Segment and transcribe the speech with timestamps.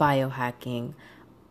[0.00, 0.94] biohacking.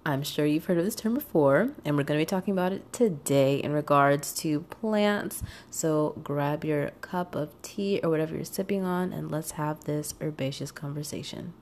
[0.04, 2.74] I'm sure you've heard of this term before, and we're going to be talking about
[2.74, 5.44] it today in regards to plants.
[5.70, 10.16] So grab your cup of tea or whatever you're sipping on, and let's have this
[10.20, 11.54] herbaceous conversation.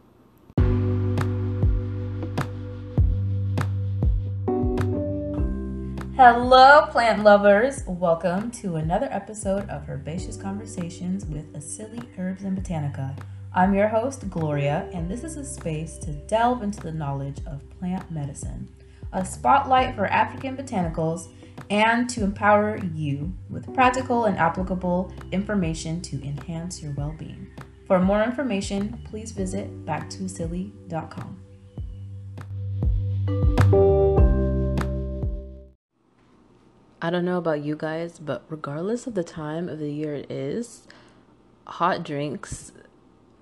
[6.16, 7.84] Hello, plant lovers.
[7.86, 13.18] Welcome to another episode of Herbaceous Conversations with Acili Herbs and Botanica.
[13.58, 17.68] I'm your host, Gloria, and this is a space to delve into the knowledge of
[17.80, 18.70] plant medicine,
[19.14, 21.30] a spotlight for African botanicals,
[21.72, 27.48] and to empower you with practical and applicable information to enhance your well being.
[27.88, 31.42] For more information, please visit backtosilly.com.
[37.02, 40.30] I don't know about you guys, but regardless of the time of the year it
[40.30, 40.88] is,
[41.66, 42.72] hot drinks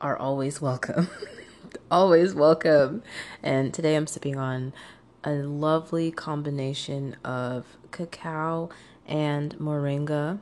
[0.05, 1.09] are always welcome.
[1.91, 3.01] always welcome.
[3.41, 4.71] And today I'm sipping on
[5.23, 8.69] a lovely combination of cacao
[9.07, 10.37] and moringa.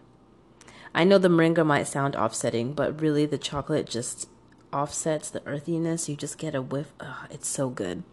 [0.93, 4.27] I know the moringa might sound offsetting, but really the chocolate just
[4.73, 6.09] offsets the earthiness.
[6.09, 6.91] You just get a whiff.
[6.99, 8.03] Oh, it's so good.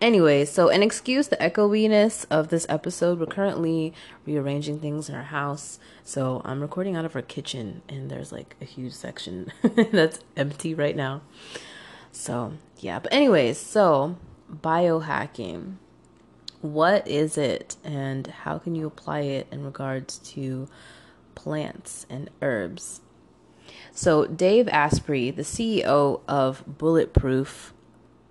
[0.00, 3.20] Anyway, so and excuse the echoiness of this episode.
[3.20, 3.92] We're currently
[4.26, 5.78] rearranging things in our house.
[6.02, 9.52] So I'm recording out of our kitchen and there's like a huge section
[9.92, 11.20] that's empty right now.
[12.10, 14.16] So, yeah, but anyways, so
[14.50, 15.74] biohacking.
[16.60, 20.68] What is it and how can you apply it in regards to
[21.34, 23.00] plants and herbs?
[23.92, 27.72] So, Dave Asprey, the CEO of Bulletproof,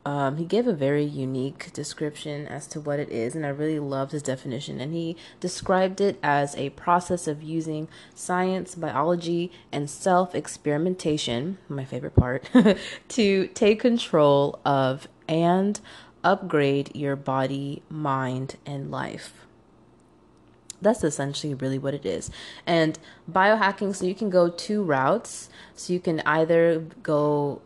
[0.06, 3.80] um, he gave a very unique description as to what it is, and I really
[3.80, 4.80] loved his definition.
[4.80, 11.84] And he described it as a process of using science, biology, and self experimentation, my
[11.84, 12.50] favorite part,
[13.10, 15.82] to take control of and
[16.24, 19.47] upgrade your body, mind, and life
[20.81, 22.30] that's essentially really what it is.
[22.66, 22.98] And
[23.32, 25.49] biohacking, so you can go two routes.
[25.76, 27.61] So you can either go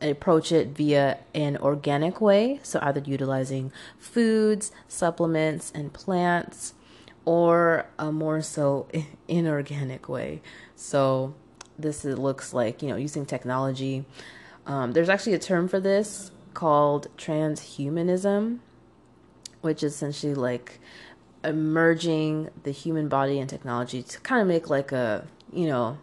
[0.00, 6.74] approach it via an organic way, so either utilizing foods, supplements, and plants,
[7.24, 8.86] or a more so
[9.28, 10.42] inorganic way.
[10.76, 11.34] So
[11.78, 14.04] this is, looks like you know using technology.
[14.66, 18.58] Um, there's actually a term for this called transhumanism,
[19.60, 20.80] which is essentially like
[21.52, 25.98] merging the human body and technology to kind of make like a you know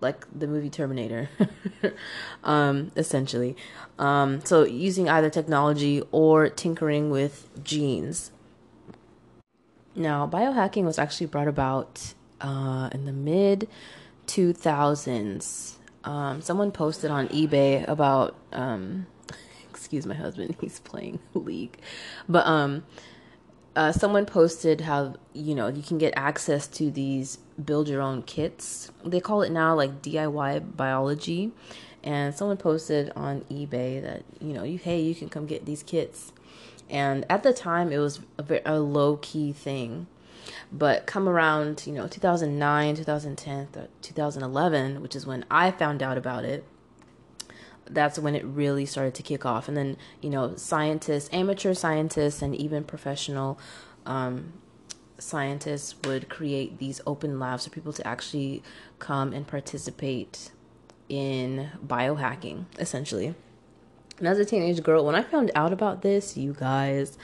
[0.00, 1.28] like the movie Terminator,
[2.44, 3.56] um, essentially.
[3.98, 8.30] Um, so using either technology or tinkering with genes.
[9.94, 13.68] Now, biohacking was actually brought about uh, in the mid
[14.26, 15.74] 2000s.
[16.04, 19.06] Um, someone posted on eBay about, um,
[19.70, 21.78] excuse my husband, he's playing League,
[22.28, 22.84] but um,
[23.78, 28.22] uh, someone posted how you know you can get access to these build your own
[28.22, 28.90] kits.
[29.04, 31.52] They call it now like DIY biology.
[32.02, 35.84] And someone posted on eBay that you know you hey you can come get these
[35.84, 36.32] kits.
[36.90, 40.08] And at the time it was a, a low key thing.
[40.72, 43.68] But come around, you know, 2009, 2010,
[44.02, 46.64] 2011, which is when I found out about it,
[47.90, 49.68] that's when it really started to kick off.
[49.68, 53.58] And then, you know, scientists, amateur scientists, and even professional
[54.06, 54.52] um,
[55.18, 58.62] scientists would create these open labs for people to actually
[58.98, 60.50] come and participate
[61.08, 63.34] in biohacking, essentially.
[64.18, 67.16] And as a teenage girl, when I found out about this, you guys,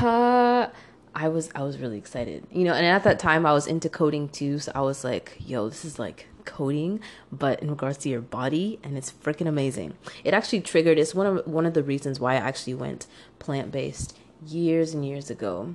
[0.00, 0.68] uh,
[1.14, 2.46] I was I was really excited.
[2.50, 5.36] You know, and at that time I was into coding too, so I was like,
[5.38, 9.94] yo, this is like coding, but in regards to your body, and it's freaking amazing.
[10.24, 10.98] It actually triggered.
[10.98, 13.06] It's one of one of the reasons why I actually went
[13.38, 14.16] plant based
[14.46, 15.74] years and years ago.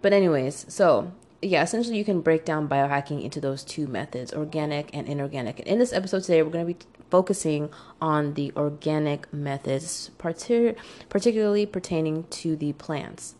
[0.00, 4.94] But anyways, so yeah, essentially you can break down biohacking into those two methods, organic
[4.94, 5.58] and inorganic.
[5.58, 7.68] And in this episode today, we're going to be focusing
[8.00, 10.76] on the organic methods, partic-
[11.08, 13.34] particularly pertaining to the plants.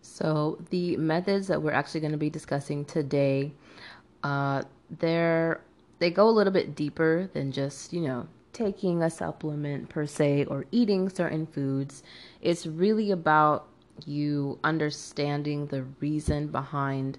[0.00, 3.52] So, the methods that we're actually going to be discussing today
[4.22, 4.62] uh,
[4.98, 5.60] they're
[5.98, 10.44] they go a little bit deeper than just you know taking a supplement per se
[10.46, 12.02] or eating certain foods.
[12.40, 13.68] It's really about
[14.06, 17.18] you understanding the reason behind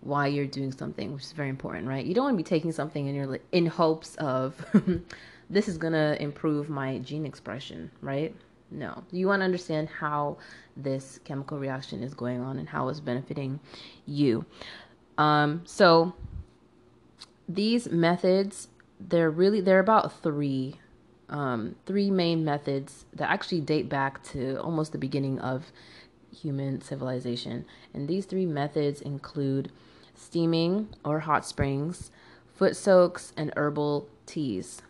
[0.00, 2.04] why you're doing something, which is very important, right?
[2.04, 4.54] You don't want to be taking something in your in hopes of
[5.50, 8.34] this is gonna improve my gene expression, right?
[8.70, 10.36] No, you want to understand how
[10.76, 13.60] this chemical reaction is going on and how it's benefiting
[14.04, 14.44] you.
[15.16, 16.12] Um, so
[17.48, 18.68] these methods
[19.00, 20.76] they're really they're about three
[21.28, 25.72] um, three main methods that actually date back to almost the beginning of
[26.34, 27.64] human civilization.
[27.92, 29.70] And these three methods include
[30.14, 32.10] steaming or hot springs,
[32.54, 34.82] foot soaks, and herbal teas.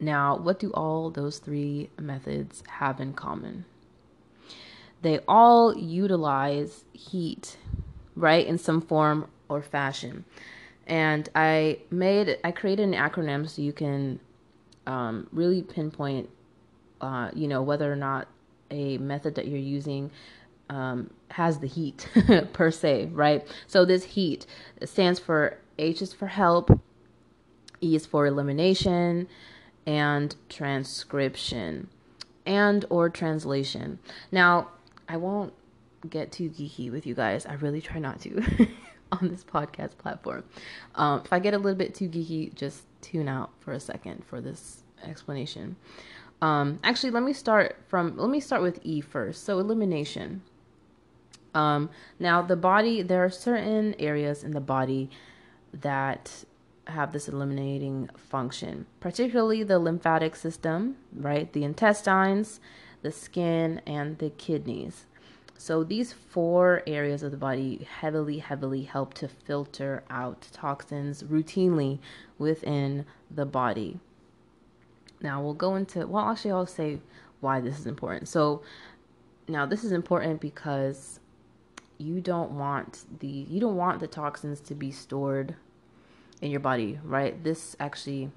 [0.00, 3.64] Now, what do all those three methods have in common?
[5.02, 7.56] They all utilize heat,
[8.16, 10.24] right, in some form or fashion.
[10.88, 14.20] And I made, I created an acronym so you can
[14.86, 16.30] um, really pinpoint,
[17.00, 18.28] uh, you know, whether or not
[18.70, 20.10] a method that you're using
[20.70, 22.08] um, has the heat
[22.52, 23.46] per se, right?
[23.66, 24.46] So this heat
[24.84, 26.80] stands for H is for help,
[27.82, 29.28] E is for elimination,
[29.86, 31.88] and transcription
[32.44, 33.98] and or translation.
[34.32, 34.68] Now,
[35.08, 35.52] I won't
[36.08, 37.46] get too geeky with you guys.
[37.46, 38.42] I really try not to
[39.12, 40.44] on this podcast platform.
[40.94, 44.24] Um, if I get a little bit too geeky, just tune out for a second
[44.24, 45.76] for this explanation.
[46.40, 49.44] Um, actually, let me start from let me start with E first.
[49.44, 50.42] So elimination.
[51.54, 55.10] Um, now the body, there are certain areas in the body
[55.72, 56.44] that
[56.86, 61.52] have this eliminating function, particularly the lymphatic system, right?
[61.52, 62.60] The intestines,
[63.02, 65.06] the skin, and the kidneys.
[65.60, 71.98] So these four areas of the body heavily, heavily help to filter out toxins routinely
[72.38, 73.98] within the body.
[75.20, 77.00] Now we'll go into, well, actually, I'll say
[77.40, 78.28] why this is important.
[78.28, 78.62] So
[79.48, 81.18] now this is important because
[81.98, 85.56] you don't want the you don't want the toxins to be stored
[86.40, 87.42] in your body, right?
[87.42, 88.30] This actually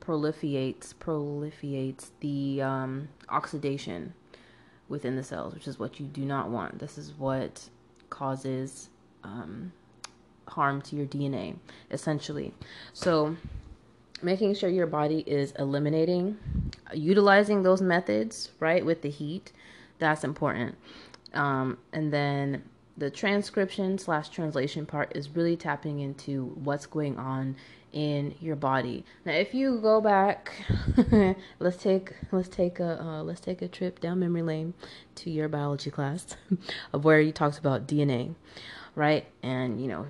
[0.00, 4.14] proliferates proliferates the um, oxidation
[4.88, 6.78] within the cells, which is what you do not want.
[6.78, 7.68] This is what
[8.10, 8.90] causes
[9.24, 9.72] um,
[10.48, 11.56] harm to your DNA,
[11.90, 12.52] essentially.
[12.92, 13.36] So
[14.22, 16.38] making sure your body is eliminating,
[16.92, 19.52] utilizing those methods, right, with the heat,
[19.98, 20.76] that's important.
[21.34, 22.62] Um, and then
[22.96, 27.56] the transcription slash translation part is really tapping into what's going on
[27.92, 29.04] in your body.
[29.24, 30.52] Now, if you go back,
[31.58, 34.74] let's take let's take a uh, let's take a trip down memory lane
[35.16, 36.36] to your biology class
[36.92, 38.34] of where you talked about DNA,
[38.94, 39.26] right?
[39.42, 40.06] And you know,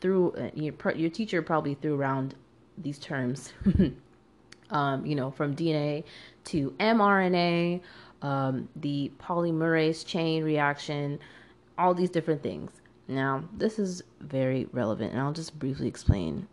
[0.00, 2.34] through uh, your your teacher probably threw around
[2.76, 3.52] these terms,
[4.70, 6.04] um, you know, from DNA
[6.46, 7.80] to mRNA,
[8.22, 11.18] um, the polymerase chain reaction,
[11.78, 12.70] all these different things.
[13.06, 16.46] Now, this is very relevant, and I'll just briefly explain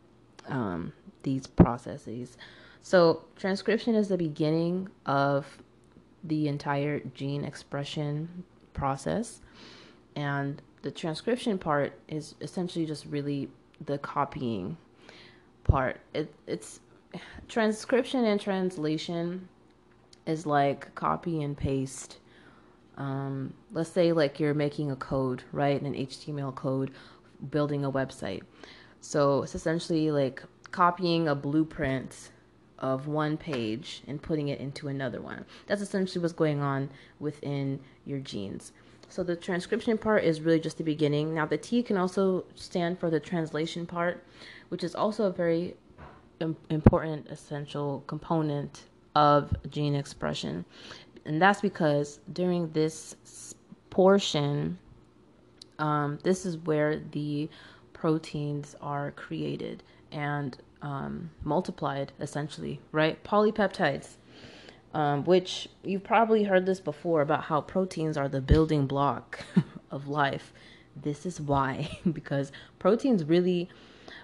[0.48, 2.38] um, these processes.
[2.82, 5.46] So, transcription is the beginning of
[6.24, 9.42] the entire gene expression process,
[10.16, 13.50] and the transcription part is essentially just really
[13.86, 14.78] the copying
[15.64, 16.00] part.
[16.14, 16.80] It, it's
[17.48, 19.48] transcription and translation
[20.26, 22.18] is like copy and paste.
[22.98, 25.82] Um, let's say like you're making a code, right?
[25.82, 26.92] An HTML code,
[27.52, 28.42] building a website.
[29.02, 32.32] So it's essentially like copying a blueprint
[32.80, 35.46] of one page and putting it into another one.
[35.66, 36.90] That's essentially what's going on
[37.20, 38.72] within your genes.
[39.10, 41.34] So the transcription part is really just the beginning.
[41.34, 44.24] Now the T can also stand for the translation part,
[44.70, 45.76] which is also a very
[46.70, 48.84] important essential component
[49.16, 50.66] of gene expression.
[51.26, 53.16] And that's because during this
[53.90, 54.78] portion,
[55.80, 57.50] um, this is where the
[57.98, 63.22] proteins are created and um, multiplied, essentially, right?
[63.24, 64.16] Polypeptides,
[64.94, 69.40] um, which you've probably heard this before about how proteins are the building block
[69.92, 70.54] of life.
[70.96, 73.70] This is why, because proteins really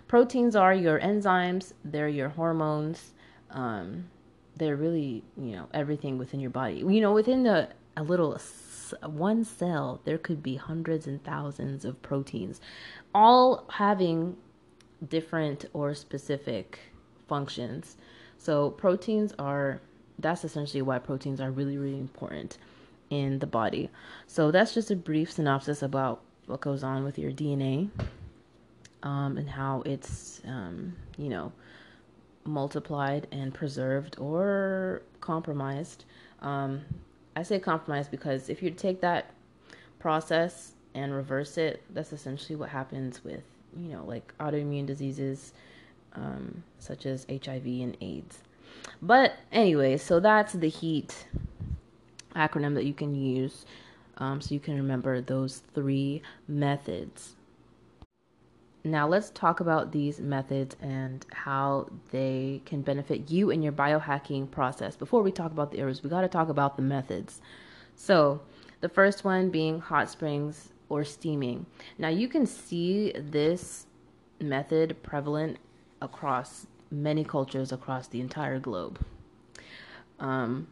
[0.08, 3.14] proteins are your enzymes, they're your hormones.
[3.50, 4.06] Um,
[4.56, 6.76] they're really, you know, everything within your body.
[6.76, 8.34] You know, within the a little
[9.02, 12.62] one cell, there could be hundreds and thousands of proteins,
[13.14, 14.38] all having
[15.08, 16.80] different or specific
[17.28, 17.98] functions.
[18.38, 19.82] So proteins are
[20.20, 22.58] that's essentially why proteins are really really important
[23.10, 23.90] in the body.
[24.28, 27.90] So that's just a brief synopsis about what goes on with your DNA
[29.04, 31.52] um, and how it's, um, you know,
[32.46, 36.06] multiplied and preserved or compromised.
[36.42, 36.82] Um,
[37.36, 39.32] I say compromised because if you take that
[40.00, 43.44] process and reverse it, that's essentially what happens with,
[43.76, 45.54] you know, like autoimmune diseases
[46.14, 48.40] um, such as HIV and AIDS.
[49.02, 51.26] But anyway, so that's the HEAT
[52.36, 53.66] acronym that you can use
[54.18, 57.36] um, so you can remember those three methods
[58.84, 64.52] now let's talk about these methods and how they can benefit you in your biohacking
[64.52, 64.96] process.
[64.96, 67.42] Before we talk about the herbs, we got to talk about the methods.
[67.96, 68.42] So,
[68.82, 71.66] the first one being hot springs or steaming.
[71.98, 73.86] Now, you can see this
[74.42, 75.58] method prevalent
[76.02, 79.00] across many cultures across the entire globe.
[80.20, 80.68] Um,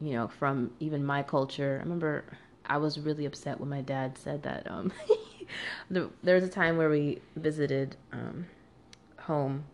[0.00, 1.78] you know, from even my culture.
[1.80, 2.24] I remember
[2.66, 4.70] I was really upset when my dad said that.
[4.70, 4.92] Um,
[5.90, 8.46] there was a time where we visited um,
[9.18, 9.64] home,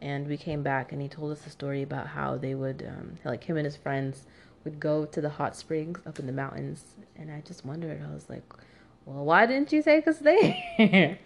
[0.00, 3.18] and we came back, and he told us a story about how they would, um,
[3.24, 4.26] like him and his friends,
[4.64, 8.02] would go to the hot springs up in the mountains, and I just wondered.
[8.02, 8.44] I was like,
[9.06, 10.58] well, why didn't you take us there?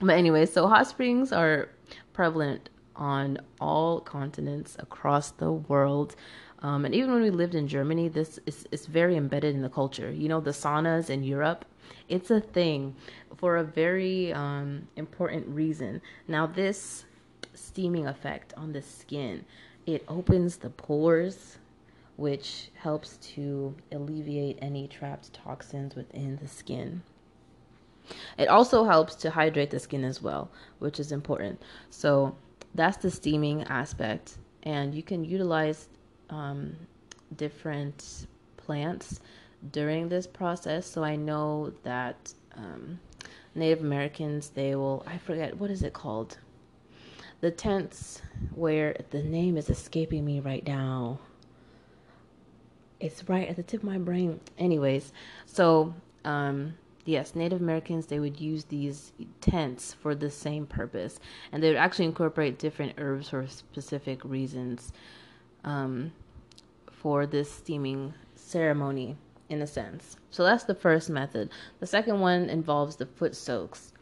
[0.00, 1.68] but anyway, so hot springs are
[2.12, 6.14] prevalent on all continents across the world.
[6.62, 9.68] Um, and even when we lived in Germany, this is, is very embedded in the
[9.68, 10.10] culture.
[10.10, 11.64] You know, the saunas in Europe,
[12.08, 12.94] it's a thing
[13.36, 16.00] for a very um, important reason.
[16.28, 17.04] Now, this
[17.54, 19.44] steaming effect on the skin,
[19.86, 21.58] it opens the pores,
[22.16, 27.02] which helps to alleviate any trapped toxins within the skin.
[28.38, 31.60] It also helps to hydrate the skin as well, which is important.
[31.90, 32.36] So,
[32.74, 34.38] that's the steaming aspect.
[34.62, 35.88] And you can utilize
[36.32, 36.74] um,
[37.36, 39.20] different plants
[39.70, 40.86] during this process.
[40.86, 42.98] So I know that um,
[43.54, 46.38] Native Americans, they will, I forget, what is it called?
[47.40, 48.22] The tents
[48.54, 51.18] where the name is escaping me right now.
[52.98, 54.40] It's right at the tip of my brain.
[54.58, 55.12] Anyways,
[55.44, 55.92] so
[56.24, 56.74] um,
[57.04, 61.18] yes, Native Americans they would use these tents for the same purpose,
[61.50, 64.92] and they would actually incorporate different herbs for specific reasons
[65.64, 66.12] um,
[67.02, 69.16] for this steaming ceremony,
[69.48, 70.16] in a sense.
[70.30, 71.50] So that's the first method.
[71.80, 73.92] The second one involves the foot soaks.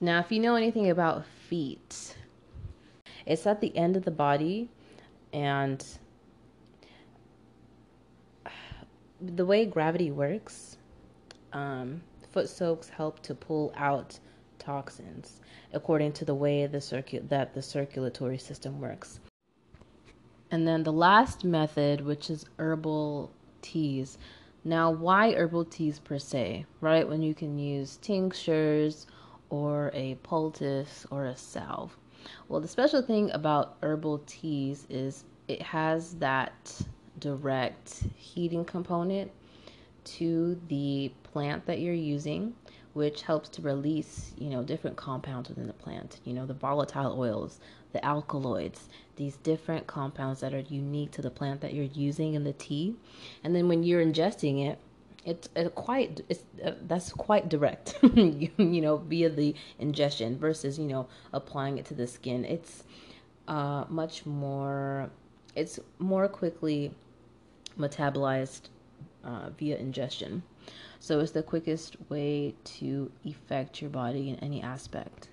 [0.00, 2.16] Now, if you know anything about feet,
[3.26, 4.70] it's at the end of the body,
[5.32, 5.84] and
[9.20, 10.76] the way gravity works,
[11.52, 14.16] um, foot soaks help to pull out
[14.60, 15.40] toxins
[15.72, 19.18] according to the way the circu- that the circulatory system works.
[20.50, 23.30] And then the last method, which is herbal
[23.62, 24.18] teas.
[24.64, 27.06] Now, why herbal teas per se, right?
[27.08, 29.06] When you can use tinctures
[29.50, 31.96] or a poultice or a salve.
[32.48, 36.80] Well, the special thing about herbal teas is it has that
[37.18, 39.30] direct heating component
[40.04, 42.54] to the plant that you're using,
[42.98, 47.14] which helps to release, you know, different compounds within the plant, you know, the volatile
[47.16, 47.60] oils,
[47.92, 52.42] the alkaloids, these different compounds that are unique to the plant that you're using in
[52.42, 52.96] the tea.
[53.44, 54.80] And then when you're ingesting it,
[55.24, 60.78] it's it quite it's uh, that's quite direct you, you, know via the ingestion versus
[60.78, 62.44] you know applying it to the skin.
[62.44, 62.84] It's
[63.46, 65.10] uh much more
[65.54, 66.92] it's more quickly
[67.78, 68.70] metabolized
[69.24, 70.42] uh, via ingestion
[71.00, 75.28] so it's the quickest way to affect your body in any aspect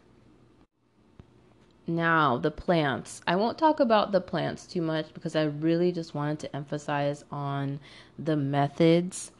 [1.87, 3.21] now, the plants.
[3.27, 7.23] I won't talk about the plants too much because I really just wanted to emphasize
[7.31, 7.79] on
[8.17, 9.31] the methods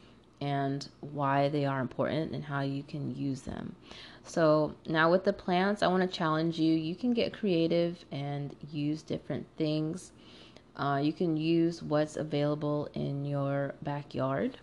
[0.42, 3.76] and why they are important and how you can use them.
[4.24, 6.76] So, now with the plants, I want to challenge you.
[6.76, 10.12] You can get creative and use different things.
[10.76, 14.60] Uh, you can use what's available in your backyard,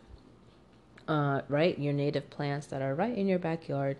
[1.09, 1.79] uh, right?
[1.79, 3.97] Your native plants that are right in your backyard.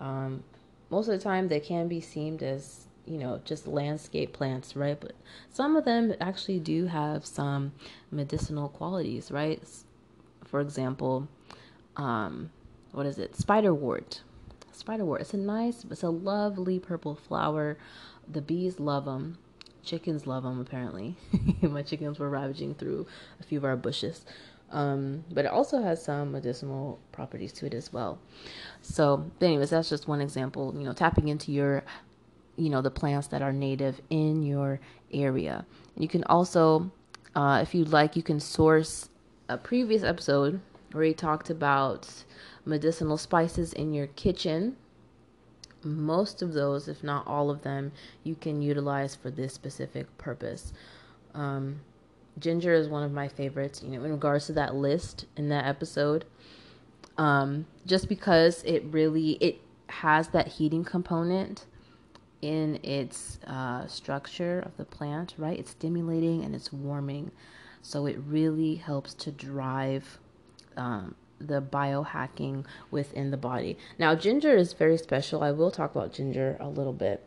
[0.00, 0.42] Um,
[0.90, 4.98] most of the time, they can be seen as you know, just landscape plants, right?
[5.00, 5.12] But
[5.48, 7.72] some of them actually do have some
[8.10, 9.62] medicinal qualities, right?
[10.44, 11.28] For example,
[11.96, 12.50] um,
[12.92, 13.32] what is it?
[13.34, 14.20] Spiderwort.
[14.76, 15.20] Spiderwort.
[15.20, 17.78] It's a nice, it's a lovely purple flower.
[18.28, 19.38] The bees love them.
[19.84, 21.14] Chickens love them, apparently.
[21.62, 23.06] My chickens were ravaging through
[23.38, 24.24] a few of our bushes.
[24.70, 28.18] Um, but it also has some medicinal properties to it as well.
[28.82, 30.74] So, anyways, that's just one example.
[30.76, 31.84] You know, tapping into your
[32.56, 34.80] you know the plants that are native in your
[35.12, 35.64] area.
[35.96, 36.90] You can also,
[37.34, 39.08] uh, if you'd like, you can source
[39.48, 40.60] a previous episode
[40.92, 42.08] where he talked about
[42.64, 44.76] medicinal spices in your kitchen.
[45.82, 47.92] Most of those, if not all of them,
[48.24, 50.72] you can utilize for this specific purpose.
[51.34, 51.80] Um,
[52.38, 53.82] ginger is one of my favorites.
[53.82, 56.24] You know, in regards to that list in that episode,
[57.18, 61.66] um, just because it really it has that heating component
[62.42, 65.58] in its uh, structure of the plant, right?
[65.58, 67.30] It's stimulating and it's warming.
[67.82, 70.18] So it really helps to drive
[70.76, 73.78] um, the biohacking within the body.
[73.98, 75.42] Now, ginger is very special.
[75.42, 77.22] I will talk about ginger a little bit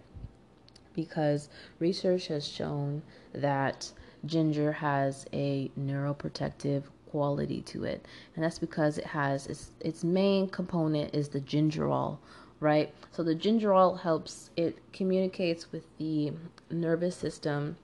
[0.93, 1.49] because
[1.79, 3.01] research has shown
[3.33, 3.91] that
[4.25, 8.05] ginger has a neuroprotective quality to it.
[8.35, 12.19] And that's because it has its, its main component is the gingerol
[12.59, 12.93] right?
[13.11, 16.33] So the gingerol helps it communicates with the
[16.69, 17.77] nervous system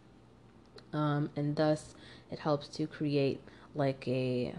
[0.93, 1.95] um, and thus
[2.31, 3.41] it helps to create
[3.73, 4.53] like a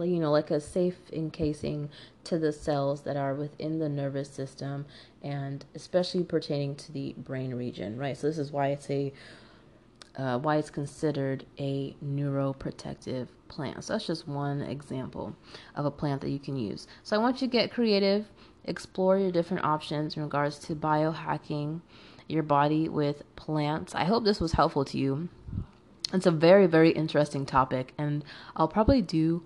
[0.00, 1.88] you know like a safe encasing
[2.22, 4.84] to the cells that are within the nervous system
[5.22, 8.16] and especially pertaining to the brain region right?
[8.16, 9.12] So this is why it's a
[10.18, 13.82] uh, why it's considered a neuroprotective plant.
[13.84, 15.34] So that's just one example
[15.74, 16.86] of a plant that you can use.
[17.02, 18.26] So i want you to get creative
[18.64, 21.80] explore your different options in regards to biohacking
[22.28, 23.94] your body with plants.
[23.94, 25.28] I hope this was helpful to you.
[26.12, 28.24] It's a very very interesting topic and
[28.56, 29.42] i'll probably do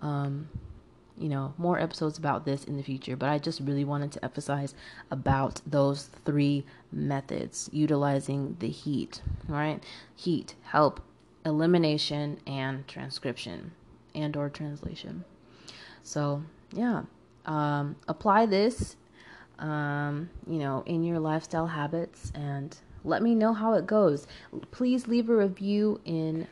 [0.00, 0.48] um,
[1.18, 4.24] you know more episodes about this in the future but i just really wanted to
[4.24, 4.74] emphasize
[5.10, 9.82] about those three methods utilizing the heat right
[10.14, 11.00] heat help
[11.44, 13.72] elimination and transcription
[14.14, 15.24] and or translation
[16.02, 16.42] so
[16.72, 17.02] yeah
[17.46, 18.96] um, apply this
[19.58, 24.26] um, you know in your lifestyle habits and let me know how it goes.
[24.72, 26.48] Please leave a review in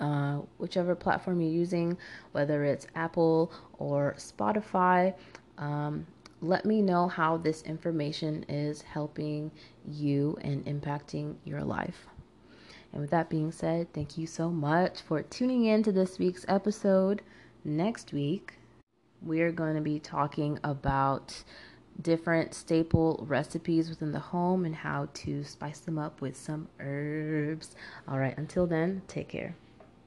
[0.00, 1.96] uh, whichever platform you're using,
[2.32, 5.14] whether it's Apple or Spotify.
[5.58, 6.06] Um,
[6.40, 9.50] let me know how this information is helping
[9.86, 12.06] you and impacting your life.
[12.92, 16.44] And with that being said, thank you so much for tuning in to this week's
[16.48, 17.22] episode.
[17.62, 18.54] Next week,
[19.22, 21.44] we are going to be talking about
[22.00, 27.76] different staple recipes within the home and how to spice them up with some herbs.
[28.08, 29.54] All right, until then, take care.